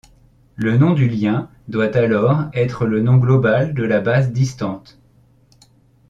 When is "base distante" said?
4.01-4.97